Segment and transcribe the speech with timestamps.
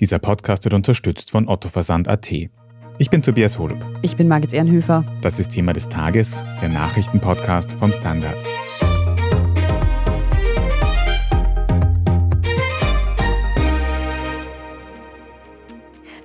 [0.00, 2.32] Dieser Podcast wird unterstützt von Otto Versand.at.
[2.98, 3.78] Ich bin Tobias Holub.
[4.02, 5.04] Ich bin Margit Ehrenhöfer.
[5.20, 8.44] Das ist Thema des Tages, der Nachrichtenpodcast vom Standard.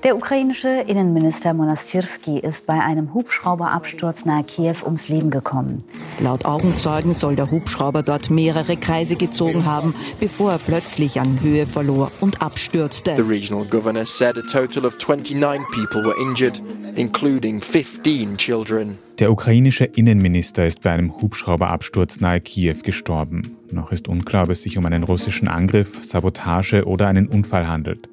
[0.09, 5.83] Der ukrainische Innenminister Monastirski ist bei einem Hubschrauberabsturz nahe Kiew ums Leben gekommen.
[6.19, 11.67] Laut Augenzeugen soll der Hubschrauber dort mehrere Kreise gezogen haben, bevor er plötzlich an Höhe
[11.67, 13.15] verlor und abstürzte.
[13.17, 16.59] The regional governor said a total of 29 people were injured,
[16.95, 18.97] including 15 children.
[19.19, 23.57] Der ukrainische Innenminister ist bei einem Hubschrauberabsturz nahe Kiew gestorben.
[23.69, 28.09] Noch ist unklar, ob es sich um einen russischen Angriff, Sabotage oder einen Unfall handelt.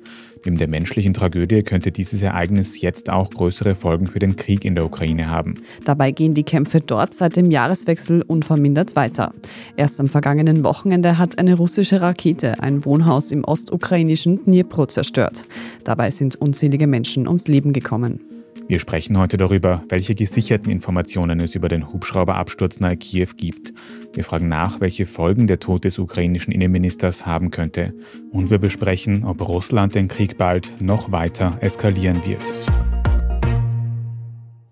[0.46, 4.76] Neben der menschlichen Tragödie könnte dieses Ereignis jetzt auch größere Folgen für den Krieg in
[4.76, 5.56] der Ukraine haben.
[5.84, 9.34] Dabei gehen die Kämpfe dort seit dem Jahreswechsel unvermindert weiter.
[9.76, 15.44] Erst am vergangenen Wochenende hat eine russische Rakete ein Wohnhaus im ostukrainischen Dnipro zerstört.
[15.82, 18.35] Dabei sind unzählige Menschen ums Leben gekommen.
[18.68, 23.72] Wir sprechen heute darüber, welche gesicherten Informationen es über den Hubschrauberabsturz nahe Kiew gibt.
[24.12, 27.94] Wir fragen nach, welche Folgen der Tod des ukrainischen Innenministers haben könnte.
[28.32, 32.42] Und wir besprechen, ob Russland den Krieg bald noch weiter eskalieren wird.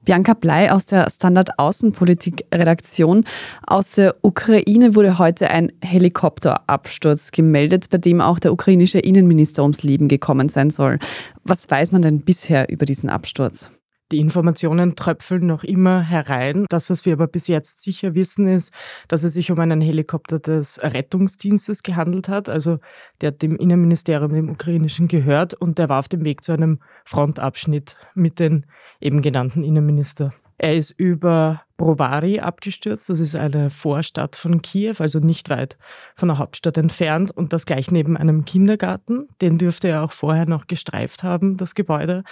[0.05, 3.23] Bianca Blei aus der Standard Außenpolitik Redaktion.
[3.65, 9.85] Aus der Ukraine wurde heute ein Helikopterabsturz gemeldet, bei dem auch der ukrainische Innenminister ums
[9.85, 10.99] Leben gekommen sein soll.
[11.45, 13.71] Was weiß man denn bisher über diesen Absturz?
[14.15, 16.67] Die Informationen tröpfeln noch immer herein.
[16.69, 18.73] Das, was wir aber bis jetzt sicher wissen, ist,
[19.09, 22.79] dass es sich um einen Helikopter des Rettungsdienstes gehandelt hat, also
[23.23, 27.97] der dem Innenministerium, dem ukrainischen, gehört und der war auf dem Weg zu einem Frontabschnitt
[28.15, 28.67] mit den
[29.01, 30.33] eben genannten Innenminister.
[30.59, 33.11] Er ist über Brovary abgestürzt.
[33.11, 35.77] Das ist eine Vorstadt von Kiew, also nicht weit
[36.15, 39.27] von der Hauptstadt entfernt und das gleich neben einem Kindergarten.
[39.41, 42.23] Den dürfte er auch vorher noch gestreift haben, das Gebäude.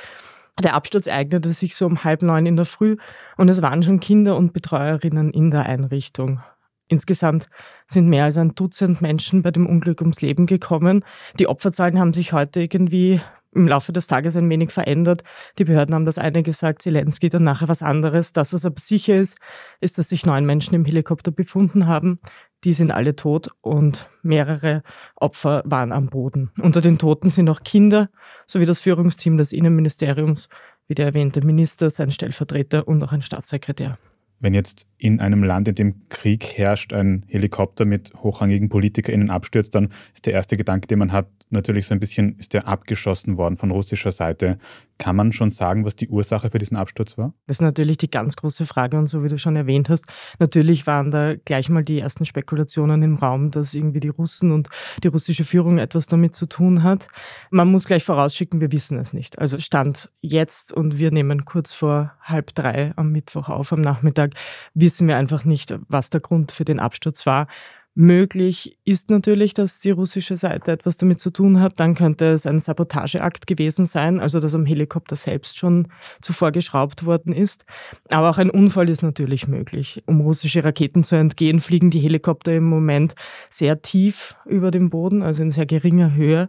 [0.60, 2.96] Der Absturz eignete sich so um halb neun in der Früh
[3.36, 6.40] und es waren schon Kinder und Betreuerinnen in der Einrichtung.
[6.88, 7.46] Insgesamt
[7.86, 11.04] sind mehr als ein Dutzend Menschen bei dem Unglück ums Leben gekommen.
[11.38, 13.20] Die Opferzahlen haben sich heute irgendwie
[13.54, 15.22] im Laufe des Tages ein wenig verändert.
[15.58, 18.32] Die Behörden haben das eine gesagt, Zelensky dann nachher was anderes.
[18.32, 19.38] Das, was aber sicher ist,
[19.80, 22.18] ist, dass sich neun Menschen im Helikopter befunden haben.
[22.64, 24.82] Die sind alle tot und mehrere
[25.16, 26.52] Opfer waren am Boden.
[26.60, 28.08] Unter den Toten sind auch Kinder
[28.46, 30.48] sowie das Führungsteam des Innenministeriums,
[30.86, 33.98] wie der erwähnte Minister, sein Stellvertreter und auch ein Staatssekretär.
[34.42, 39.74] Wenn jetzt in einem Land, in dem Krieg herrscht, ein Helikopter mit hochrangigen PolitikerInnen abstürzt,
[39.74, 43.36] dann ist der erste Gedanke, den man hat, natürlich so ein bisschen, ist der abgeschossen
[43.36, 44.58] worden von russischer Seite.
[44.98, 47.34] Kann man schon sagen, was die Ursache für diesen Absturz war?
[47.46, 50.06] Das ist natürlich die ganz große Frage und so wie du schon erwähnt hast,
[50.38, 54.68] natürlich waren da gleich mal die ersten Spekulationen im Raum, dass irgendwie die Russen und
[55.02, 57.08] die russische Führung etwas damit zu tun hat.
[57.50, 59.38] Man muss gleich vorausschicken, wir wissen es nicht.
[59.38, 64.31] Also Stand jetzt und wir nehmen kurz vor halb drei am Mittwoch auf, am Nachmittag,
[64.74, 67.46] wissen wir einfach nicht, was der Grund für den Absturz war.
[67.94, 71.78] Möglich ist natürlich, dass die russische Seite etwas damit zu tun hat.
[71.78, 75.88] Dann könnte es ein Sabotageakt gewesen sein, also dass am Helikopter selbst schon
[76.22, 77.66] zuvor geschraubt worden ist.
[78.08, 80.02] Aber auch ein Unfall ist natürlich möglich.
[80.06, 83.14] Um russische Raketen zu entgehen, fliegen die Helikopter im Moment
[83.50, 86.48] sehr tief über dem Boden, also in sehr geringer Höhe.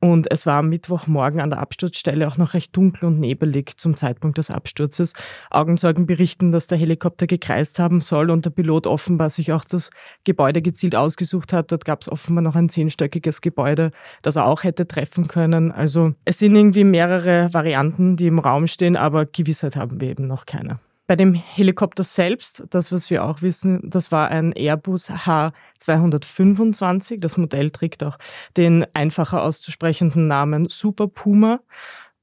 [0.00, 3.96] Und es war am Mittwochmorgen an der Absturzstelle auch noch recht dunkel und nebelig zum
[3.96, 5.14] Zeitpunkt des Absturzes.
[5.50, 9.90] Augenzeugen berichten, dass der Helikopter gekreist haben soll und der Pilot offenbar sich auch das
[10.22, 11.72] Gebäude gezielt ausgesucht hat.
[11.72, 13.90] Dort gab es offenbar noch ein zehnstöckiges Gebäude,
[14.22, 15.72] das er auch hätte treffen können.
[15.72, 20.28] Also es sind irgendwie mehrere Varianten, die im Raum stehen, aber Gewissheit haben wir eben
[20.28, 20.78] noch keine.
[21.08, 27.18] Bei dem Helikopter selbst, das was wir auch wissen, das war ein Airbus H225.
[27.18, 28.18] Das Modell trägt auch
[28.58, 31.60] den einfacher auszusprechenden Namen Super Puma.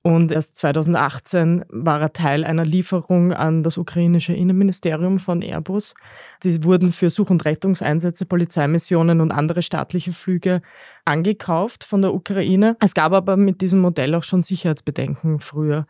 [0.03, 5.95] Und erst 2018 war er Teil einer Lieferung an das ukrainische Innenministerium von Airbus.
[6.44, 10.62] Die wurden für Such- und Rettungseinsätze, Polizeimissionen und andere staatliche Flüge
[11.06, 12.77] angekauft von der Ukraine.
[12.81, 15.88] Es gab aber mit diesem Modell auch schon Sicherheitsbedenken früher.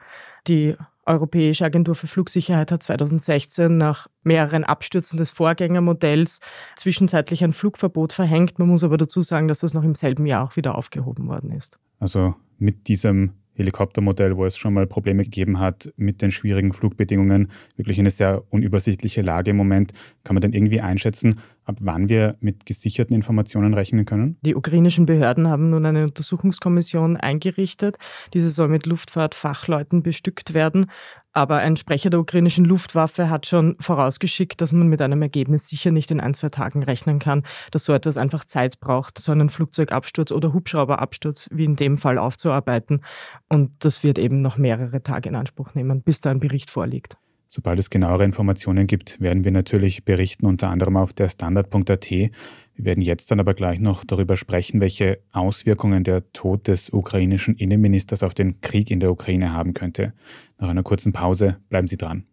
[0.47, 0.75] Die
[1.05, 6.39] Europäische Agentur für Flugsicherheit hat 2016 nach mehreren Abstürzen des Vorgängermodells
[6.75, 8.57] zwischenzeitlich ein Flugverbot verhängt.
[8.57, 11.51] Man muss aber dazu sagen, dass das noch im selben Jahr auch wieder aufgehoben worden
[11.51, 11.79] ist.
[11.99, 17.49] Also mit diesem Helikoptermodell, wo es schon mal Probleme gegeben hat mit den schwierigen Flugbedingungen,
[17.77, 19.93] wirklich eine sehr unübersichtliche Lage im Moment.
[20.23, 24.37] Kann man denn irgendwie einschätzen, ab wann wir mit gesicherten Informationen rechnen können?
[24.41, 27.97] Die ukrainischen Behörden haben nun eine Untersuchungskommission eingerichtet.
[28.33, 30.87] Diese soll mit Luftfahrtfachleuten bestückt werden.
[31.33, 35.91] Aber ein Sprecher der ukrainischen Luftwaffe hat schon vorausgeschickt, dass man mit einem Ergebnis sicher
[35.91, 39.49] nicht in ein, zwei Tagen rechnen kann, dass so etwas einfach Zeit braucht, so einen
[39.49, 43.01] Flugzeugabsturz oder Hubschrauberabsturz wie in dem Fall aufzuarbeiten.
[43.49, 47.17] Und das wird eben noch mehrere Tage in Anspruch nehmen, bis da ein Bericht vorliegt.
[47.47, 52.11] Sobald es genauere Informationen gibt, werden wir natürlich berichten, unter anderem auf der Standard.at.
[52.11, 52.31] Wir
[52.77, 58.23] werden jetzt dann aber gleich noch darüber sprechen, welche Auswirkungen der Tod des ukrainischen Innenministers
[58.23, 60.13] auf den Krieg in der Ukraine haben könnte.
[60.57, 62.25] Nach einer kurzen Pause bleiben Sie dran.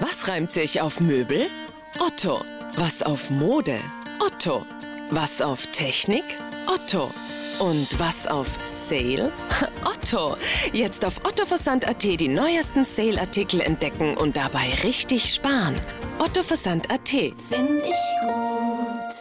[0.00, 1.46] Was reimt sich auf Möbel?
[1.98, 2.40] Otto.
[2.76, 3.76] Was auf Mode?
[4.24, 4.64] Otto.
[5.10, 6.24] Was auf Technik?
[6.66, 7.10] Otto.
[7.60, 9.30] Und was auf Sale?
[9.84, 10.36] Otto.
[10.72, 15.74] Jetzt auf ottoversand.at die neuesten Sale-Artikel entdecken und dabei richtig sparen.
[16.18, 17.08] ottoversand.at.
[17.08, 19.14] Finde ich gut.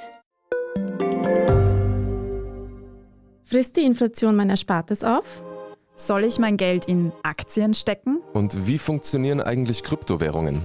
[3.43, 5.43] Frisst die Inflation mein Erspartes auf?
[5.95, 8.19] Soll ich mein Geld in Aktien stecken?
[8.31, 10.63] Und wie funktionieren eigentlich Kryptowährungen?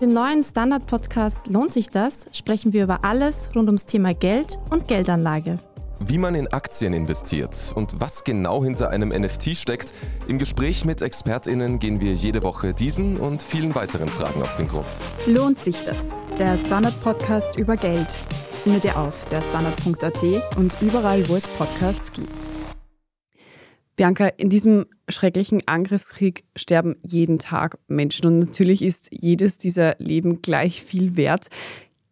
[0.00, 2.26] Im neuen Standard-Podcast Lohnt sich das?
[2.32, 5.58] sprechen wir über alles rund ums Thema Geld und Geldanlage.
[6.00, 9.92] Wie man in Aktien investiert und was genau hinter einem NFT steckt,
[10.28, 14.68] im Gespräch mit ExpertInnen gehen wir jede Woche diesen und vielen weiteren Fragen auf den
[14.68, 14.86] Grund.
[15.26, 16.14] Lohnt sich das?
[16.38, 18.16] Der Standard-Podcast über Geld
[18.62, 22.48] findet ihr auf der Standard.at und überall, wo es Podcasts gibt.
[23.96, 30.42] Bianca, in diesem schrecklichen Angriffskrieg sterben jeden Tag Menschen und natürlich ist jedes dieser Leben
[30.42, 31.48] gleich viel wert.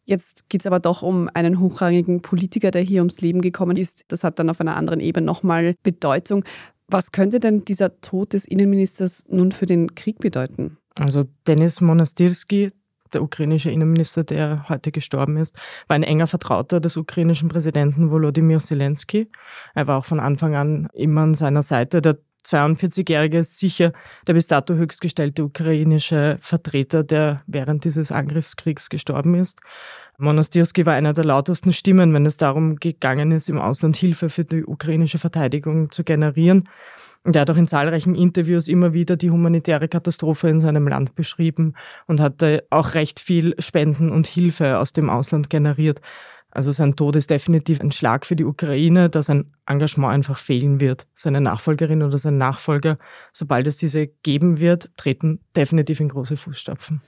[0.07, 4.05] Jetzt geht es aber doch um einen hochrangigen Politiker, der hier ums Leben gekommen ist.
[4.09, 6.45] Das hat dann auf einer anderen Ebene nochmal Bedeutung.
[6.89, 10.79] Was könnte denn dieser Tod des Innenministers nun für den Krieg bedeuten?
[10.95, 12.71] Also Denis Monastirski,
[13.13, 15.57] der ukrainische Innenminister, der heute gestorben ist,
[15.89, 19.29] war ein enger Vertrauter des ukrainischen Präsidenten Volodymyr Zelensky.
[19.75, 22.01] Er war auch von Anfang an immer an seiner Seite.
[22.01, 23.93] Der 42-Jährige ist sicher
[24.27, 29.61] der bis dato höchstgestellte ukrainische Vertreter, der während dieses Angriffskriegs gestorben ist.
[30.19, 34.45] Monastirski war einer der lautesten Stimmen, wenn es darum gegangen ist, im Ausland Hilfe für
[34.45, 36.69] die ukrainische Verteidigung zu generieren.
[37.23, 41.15] Und er hat auch in zahlreichen Interviews immer wieder die humanitäre Katastrophe in seinem Land
[41.15, 41.75] beschrieben
[42.07, 46.01] und hatte auch recht viel Spenden und Hilfe aus dem Ausland generiert.
[46.51, 50.81] Also sein Tod ist definitiv ein Schlag für die Ukraine, da sein Engagement einfach fehlen
[50.81, 51.07] wird.
[51.13, 52.99] Seine Nachfolgerin oder sein Nachfolger,
[53.33, 57.03] sobald es diese geben wird, treten definitiv in große Fußstapfen.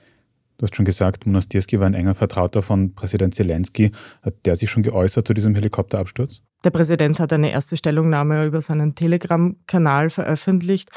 [0.59, 3.91] Du hast schon gesagt, Monastirski war ein enger Vertrauter von Präsident Zelensky.
[4.21, 6.41] Hat der sich schon geäußert zu diesem Helikopterabsturz?
[6.65, 10.89] Der Präsident hat eine erste Stellungnahme über seinen Telegram-Kanal veröffentlicht.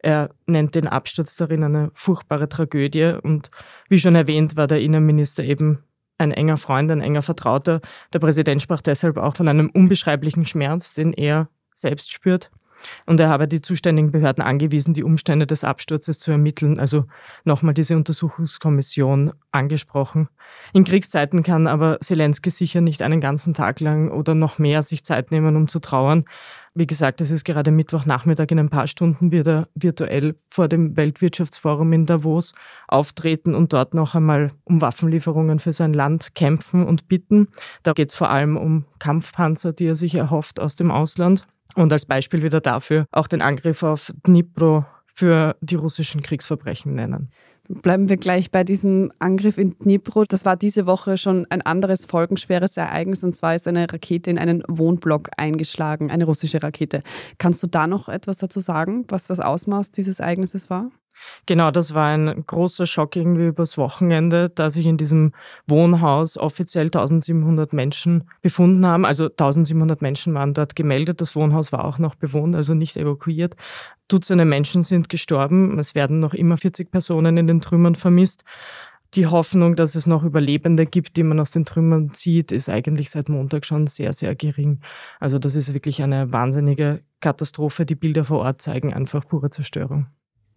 [0.00, 3.18] Er nennt den Absturz darin eine furchtbare Tragödie.
[3.22, 3.50] Und
[3.88, 5.78] wie schon erwähnt, war der Innenminister eben
[6.18, 7.80] ein enger Freund, ein enger Vertrauter.
[8.12, 12.50] Der Präsident sprach deshalb auch von einem unbeschreiblichen Schmerz, den er selbst spürt.
[13.06, 16.78] Und er habe die zuständigen Behörden angewiesen, die Umstände des Absturzes zu ermitteln.
[16.78, 17.04] Also
[17.44, 20.28] nochmal diese Untersuchungskommission angesprochen.
[20.72, 25.04] In Kriegszeiten kann aber Zelensky sicher nicht einen ganzen Tag lang oder noch mehr sich
[25.04, 26.24] Zeit nehmen, um zu trauern.
[26.78, 28.50] Wie gesagt, es ist gerade Mittwochnachmittag.
[28.50, 32.52] In ein paar Stunden wird er virtuell vor dem Weltwirtschaftsforum in Davos
[32.86, 37.48] auftreten und dort noch einmal um Waffenlieferungen für sein Land kämpfen und bitten.
[37.82, 41.46] Da geht es vor allem um Kampfpanzer, die er sich erhofft aus dem Ausland.
[41.74, 47.30] Und als Beispiel wieder dafür auch den Angriff auf Dnipro für die russischen Kriegsverbrechen nennen.
[47.68, 50.24] Bleiben wir gleich bei diesem Angriff in Dnipro.
[50.24, 54.38] Das war diese Woche schon ein anderes folgenschweres Ereignis und zwar ist eine Rakete in
[54.38, 57.00] einen Wohnblock eingeschlagen, eine russische Rakete.
[57.38, 60.90] Kannst du da noch etwas dazu sagen, was das Ausmaß dieses Ereignisses war?
[61.46, 65.32] Genau, das war ein großer Schock irgendwie übers Wochenende, da sich in diesem
[65.66, 69.04] Wohnhaus offiziell 1700 Menschen befunden haben.
[69.04, 71.20] Also 1700 Menschen waren dort gemeldet.
[71.20, 73.56] Das Wohnhaus war auch noch bewohnt, also nicht evakuiert.
[74.08, 75.78] Dutzende Menschen sind gestorben.
[75.78, 78.44] Es werden noch immer 40 Personen in den Trümmern vermisst.
[79.14, 83.10] Die Hoffnung, dass es noch Überlebende gibt, die man aus den Trümmern zieht, ist eigentlich
[83.10, 84.80] seit Montag schon sehr, sehr gering.
[85.20, 87.86] Also das ist wirklich eine wahnsinnige Katastrophe.
[87.86, 90.06] Die Bilder vor Ort zeigen einfach pure Zerstörung.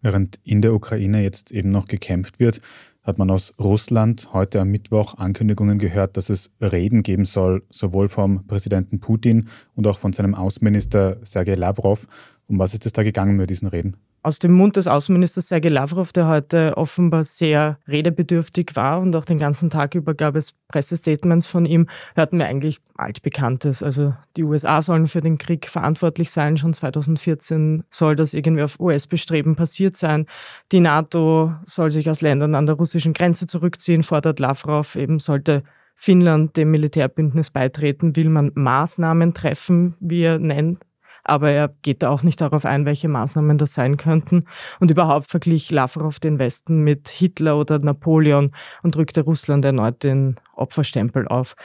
[0.02, 2.62] Während in der Ukraine jetzt eben noch gekämpft wird,
[3.04, 8.08] hat man aus Russland heute am Mittwoch Ankündigungen gehört, dass es Reden geben soll, sowohl
[8.08, 12.08] vom Präsidenten Putin und auch von seinem Außenminister Sergei Lavrov.
[12.48, 13.98] Um was ist es da gegangen mit diesen Reden?
[14.22, 19.26] Aus dem Mund des Außenministers Sergei Lavrov, der heute offenbar sehr redebedürftig war und auch
[19.26, 23.82] den ganzen Tag über gab es Pressestatements von ihm, hörten wir eigentlich altbekanntes.
[23.82, 26.58] Also die USA sollen für den Krieg verantwortlich sein.
[26.58, 30.26] Schon 2014 soll das irgendwie auf US-Bestreben passiert sein.
[30.72, 34.96] Die NATO soll sich aus Ländern an der russischen Grenze zurückziehen, fordert Lavrov.
[34.96, 35.64] Eben sollte
[35.96, 40.86] Finnland dem Militärbündnis beitreten, will man Maßnahmen treffen, wie er nennt,
[41.30, 44.46] aber er geht da auch nicht darauf ein, welche Maßnahmen das sein könnten.
[44.80, 48.52] Und überhaupt verglich Lavrov den Westen mit Hitler oder Napoleon
[48.84, 51.56] und drückte Russland erneut den Opferstempel auf.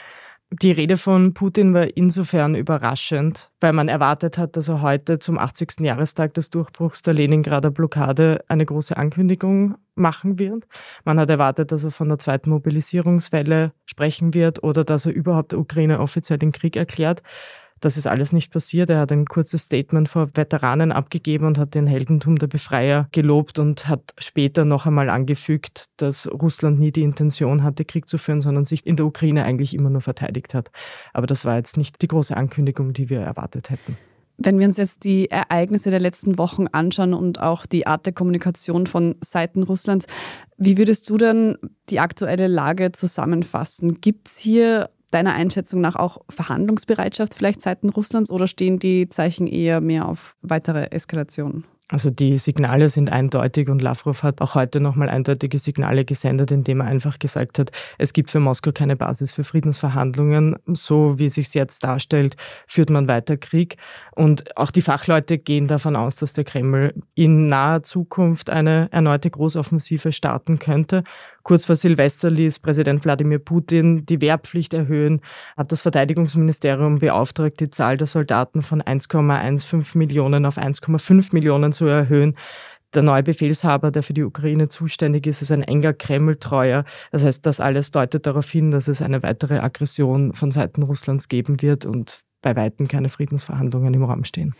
[0.62, 5.37] Die Rede von Putin war insofern überraschend, weil man erwartet hat, dass er heute zum
[5.37, 5.80] 80.
[5.80, 10.64] Jahrestag des Durchbruchs der Leningrader Blockade eine große Ankündigung machen wird.
[11.04, 15.52] Man hat erwartet, dass er von der zweiten Mobilisierungswelle sprechen wird oder dass er überhaupt
[15.52, 17.23] der Ukraine offiziell den Krieg erklärt.
[17.84, 18.88] Das ist alles nicht passiert.
[18.88, 23.58] Er hat ein kurzes Statement vor Veteranen abgegeben und hat den Heldentum der Befreier gelobt
[23.58, 28.40] und hat später noch einmal angefügt, dass Russland nie die Intention hatte, Krieg zu führen,
[28.40, 30.70] sondern sich in der Ukraine eigentlich immer nur verteidigt hat.
[31.12, 33.98] Aber das war jetzt nicht die große Ankündigung, die wir erwartet hätten.
[34.38, 38.14] Wenn wir uns jetzt die Ereignisse der letzten Wochen anschauen und auch die Art der
[38.14, 40.06] Kommunikation von Seiten Russlands,
[40.56, 41.58] wie würdest du denn
[41.90, 44.00] die aktuelle Lage zusammenfassen?
[44.00, 49.47] Gibt es hier deiner Einschätzung nach auch Verhandlungsbereitschaft vielleicht seitens Russlands oder stehen die Zeichen
[49.47, 51.64] eher mehr auf weitere Eskalationen?
[51.88, 56.80] Also die Signale sind eindeutig und Lavrov hat auch heute nochmal eindeutige Signale gesendet, indem
[56.80, 60.56] er einfach gesagt hat, es gibt für Moskau keine Basis für Friedensverhandlungen.
[60.66, 63.76] So wie sich jetzt darstellt, führt man weiter Krieg.
[64.12, 69.28] Und auch die Fachleute gehen davon aus, dass der Kreml in naher Zukunft eine erneute
[69.28, 71.04] Großoffensive starten könnte.
[71.44, 75.20] Kurz vor Silvester ließ Präsident Wladimir Putin die Wehrpflicht erhöhen,
[75.58, 81.84] hat das Verteidigungsministerium beauftragt, die Zahl der Soldaten von 1,15 Millionen auf 1,5 Millionen zu
[81.84, 82.34] erhöhen.
[82.94, 86.86] Der neue Befehlshaber, der für die Ukraine zuständig ist, ist ein enger Kreml-Treuer.
[87.12, 91.28] Das heißt, das alles deutet darauf hin, dass es eine weitere Aggression von Seiten Russlands
[91.28, 94.54] geben wird und bei Weitem keine Friedensverhandlungen im Raum stehen.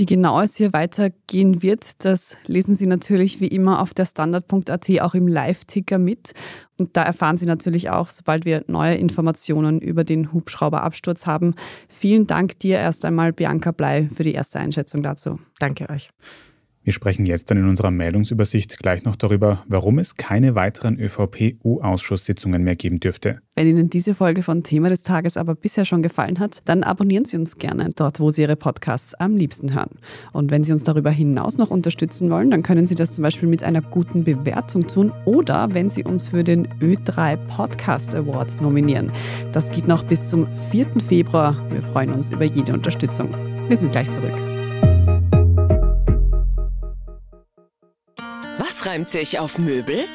[0.00, 4.88] Wie genau es hier weitergehen wird, das lesen Sie natürlich wie immer auf der Standard.at
[5.02, 6.32] auch im Live-Ticker mit.
[6.78, 11.54] Und da erfahren Sie natürlich auch, sobald wir neue Informationen über den Hubschrauberabsturz haben.
[11.90, 15.38] Vielen Dank dir erst einmal, Bianca Blei, für die erste Einschätzung dazu.
[15.58, 16.08] Danke euch.
[16.82, 22.62] Wir sprechen jetzt dann in unserer Meldungsübersicht gleich noch darüber, warum es keine weiteren ÖVP-U-Ausschusssitzungen
[22.62, 23.42] mehr geben dürfte.
[23.54, 27.26] Wenn Ihnen diese Folge von Thema des Tages aber bisher schon gefallen hat, dann abonnieren
[27.26, 29.98] Sie uns gerne dort, wo Sie Ihre Podcasts am liebsten hören.
[30.32, 33.48] Und wenn Sie uns darüber hinaus noch unterstützen wollen, dann können Sie das zum Beispiel
[33.48, 39.12] mit einer guten Bewertung tun oder wenn Sie uns für den Ö3 Podcast Award nominieren.
[39.52, 40.86] Das geht noch bis zum 4.
[41.06, 41.62] Februar.
[41.70, 43.28] Wir freuen uns über jede Unterstützung.
[43.68, 44.49] Wir sind gleich zurück.
[48.80, 50.06] Was reimt sich auf Möbel?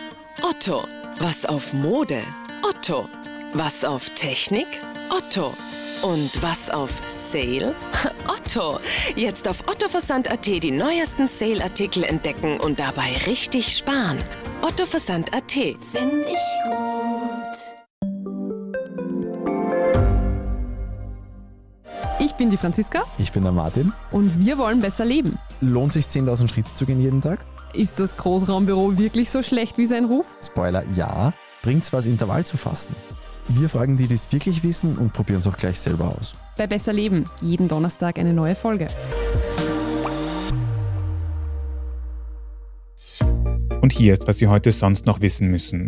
[0.42, 0.86] Otto.
[1.20, 2.20] Was auf Mode?
[2.68, 3.08] Otto.
[3.54, 4.66] Was auf Technik?
[5.12, 5.54] Otto.
[6.02, 7.76] Und was auf Sale?
[8.28, 8.80] Otto.
[9.16, 14.18] Jetzt auf ottoversand.at die neuesten Sale-Artikel entdecken und dabei richtig sparen.
[14.64, 15.52] ottoversand.at.
[15.52, 17.86] Finde ich gut.
[22.18, 23.04] Ich bin die Franziska.
[23.20, 23.94] Ich bin der Martin.
[24.10, 25.38] Und wir wollen besser leben.
[25.62, 27.46] Lohnt sich 10.000 Schritte zu gehen jeden Tag?
[27.76, 30.26] Ist das Großraumbüro wirklich so schlecht wie sein Ruf?
[30.42, 31.34] Spoiler, ja.
[31.62, 32.96] Bringt's was, Intervall zu fassen?
[33.50, 36.36] Wir fragen die, die es wirklich wissen und probieren es auch gleich selber aus.
[36.58, 38.88] Bei Besser Leben, jeden Donnerstag eine neue Folge.
[43.82, 45.88] Und hier ist, was Sie heute sonst noch wissen müssen.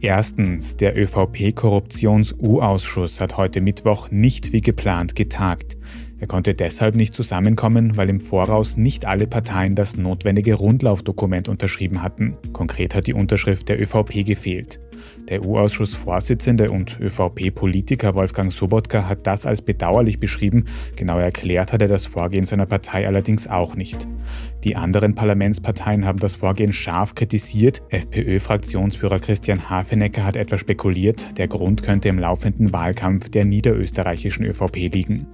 [0.00, 5.75] Erstens, der ÖVP-Korruptions-U-Ausschuss hat heute Mittwoch nicht wie geplant getagt.
[6.18, 12.02] Er konnte deshalb nicht zusammenkommen, weil im Voraus nicht alle Parteien das notwendige Rundlaufdokument unterschrieben
[12.02, 12.36] hatten.
[12.54, 14.80] Konkret hat die Unterschrift der ÖVP gefehlt.
[15.28, 20.64] Der U-Ausschussvorsitzende und ÖVP-Politiker Wolfgang Sobotka hat das als bedauerlich beschrieben,
[20.96, 24.08] genau erklärt hat er das Vorgehen seiner Partei allerdings auch nicht.
[24.66, 27.82] Die anderen Parlamentsparteien haben das Vorgehen scharf kritisiert.
[27.90, 34.92] FPÖ-Fraktionsführer Christian Hafenecker hat etwa spekuliert, der Grund könnte im laufenden Wahlkampf der niederösterreichischen ÖVP
[34.92, 35.28] liegen.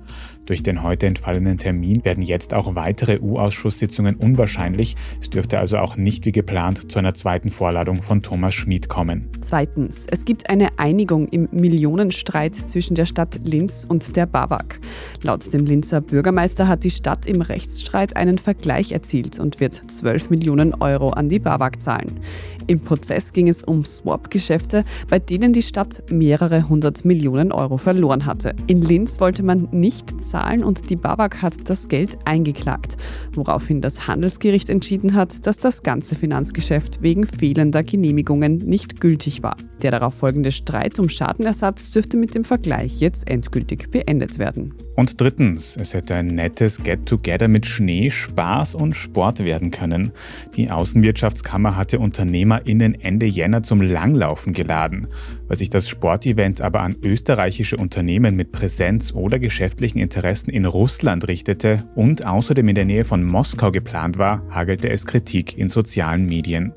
[0.44, 4.96] Durch den heute entfallenen Termin werden jetzt auch weitere U-Ausschusssitzungen unwahrscheinlich.
[5.20, 9.30] Es dürfte also auch nicht wie geplant zu einer zweiten Vorladung von Thomas Schmid kommen.
[9.40, 14.80] Zweitens, es gibt eine Einigung im Millionenstreit zwischen der Stadt Linz und der BAWAG.
[15.22, 20.30] Laut dem Linzer Bürgermeister hat die Stadt im Rechtsstreit einen Vergleich erzielt und wird 12
[20.30, 22.20] Millionen Euro an die BAWAG zahlen.
[22.66, 28.26] Im Prozess ging es um Swap-Geschäfte, bei denen die Stadt mehrere hundert Millionen Euro verloren
[28.26, 28.54] hatte.
[28.66, 32.96] In Linz wollte man nicht zahlen und die BAWAG hat das Geld eingeklagt,
[33.34, 39.56] woraufhin das Handelsgericht entschieden hat, dass das ganze Finanzgeschäft wegen fehlender Genehmigungen nicht gültig war.
[39.82, 44.74] Der darauf folgende Streit um Schadenersatz dürfte mit dem Vergleich jetzt endgültig beendet werden.
[44.94, 50.12] Und drittens, es hätte ein nettes Get-Together mit Schnee, Spaß und Sport werden können.
[50.54, 55.08] Die Außenwirtschaftskammer hatte UnternehmerInnen Ende Jänner zum Langlaufen geladen.
[55.52, 61.28] Weil sich das Sportevent aber an österreichische Unternehmen mit Präsenz oder geschäftlichen Interessen in Russland
[61.28, 66.24] richtete und außerdem in der Nähe von Moskau geplant war, hagelte es Kritik in sozialen
[66.24, 66.72] Medien.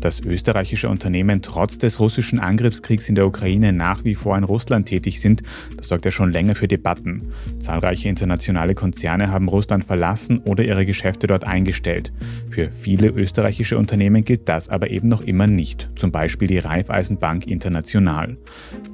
[0.00, 4.86] Dass österreichische Unternehmen trotz des russischen Angriffskriegs in der Ukraine nach wie vor in Russland
[4.86, 5.42] tätig sind,
[5.78, 7.32] das sorgt ja schon länger für Debatten.
[7.58, 12.12] Zahlreiche internationale Konzerne haben Russland verlassen oder ihre Geschäfte dort eingestellt.
[12.50, 17.46] Für viele österreichische Unternehmen gilt das aber eben noch immer nicht, zum Beispiel die Raiffeisenbank
[17.46, 18.09] International.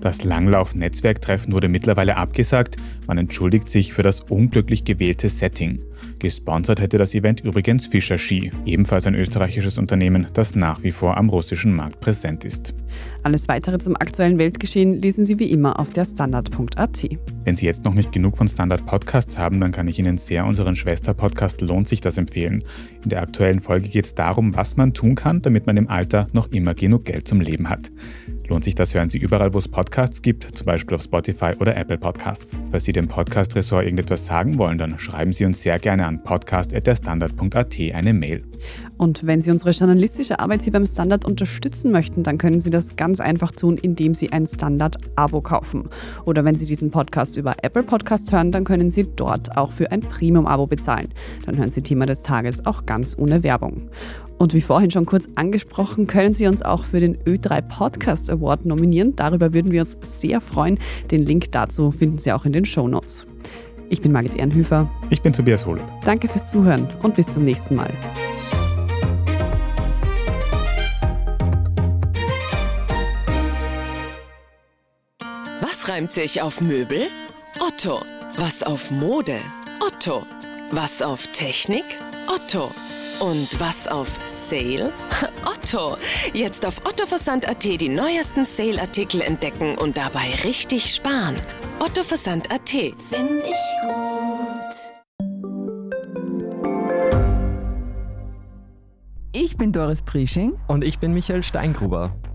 [0.00, 5.80] Das Langlauf-Netzwerktreffen wurde mittlerweile abgesagt, man entschuldigt sich für das unglücklich gewählte Setting.
[6.18, 11.16] Gesponsert hätte das Event übrigens Fischer Ski, ebenfalls ein österreichisches Unternehmen, das nach wie vor
[11.16, 12.74] am russischen Markt präsent ist.
[13.22, 17.08] Alles weitere zum aktuellen Weltgeschehen lesen Sie wie immer auf der Standard.at.
[17.44, 20.46] Wenn Sie jetzt noch nicht genug von Standard Podcasts haben, dann kann ich Ihnen sehr
[20.46, 22.62] unseren Schwester-Podcast Lohnt sich das empfehlen.
[23.02, 26.28] In der aktuellen Folge geht es darum, was man tun kann, damit man im Alter
[26.32, 27.90] noch immer genug Geld zum Leben hat.
[28.48, 31.76] Lohnt sich das, hören Sie überall, wo es Podcasts gibt, zum Beispiel auf Spotify oder
[31.76, 32.58] Apple Podcasts.
[32.70, 37.76] Falls Sie dem Podcast-Ressort irgendetwas sagen wollen, dann schreiben Sie uns sehr gerne an podcast.derstandard.at
[37.92, 38.44] eine Mail.
[38.98, 42.94] Und wenn Sie unsere journalistische Arbeit hier beim Standard unterstützen möchten, dann können Sie das
[42.94, 45.88] ganz einfach tun, indem Sie ein Standard-Abo kaufen.
[46.24, 49.90] Oder wenn Sie diesen Podcast über Apple Podcasts hören, dann können Sie dort auch für
[49.90, 51.08] ein Premium-Abo bezahlen.
[51.46, 53.90] Dann hören Sie Thema des Tages auch ganz ohne Werbung.
[54.38, 58.66] Und wie vorhin schon kurz angesprochen, können Sie uns auch für den Ö3 Podcast Award
[58.66, 59.16] nominieren.
[59.16, 60.78] Darüber würden wir uns sehr freuen.
[61.10, 63.26] Den Link dazu finden Sie auch in den Show Notes.
[63.88, 64.90] Ich bin Margit Ehrenhöfer.
[65.10, 65.84] Ich bin Tobias Holub.
[66.04, 67.90] Danke fürs Zuhören und bis zum nächsten Mal.
[75.60, 77.06] Was reimt sich auf Möbel?
[77.60, 78.00] Otto.
[78.36, 79.38] Was auf Mode?
[79.80, 80.24] Otto.
[80.72, 81.84] Was auf Technik?
[82.26, 82.70] Otto.
[83.20, 84.92] Und was auf Sale?
[85.44, 85.96] Otto.
[86.34, 91.36] Jetzt auf ottoversand.at die neuesten Sale-Artikel entdecken und dabei richtig sparen.
[91.80, 92.68] ottoversand.at.
[92.68, 94.16] Find ich gut.
[99.32, 100.58] Ich bin Doris Prisching.
[100.66, 102.14] Und ich bin Michael Steingruber.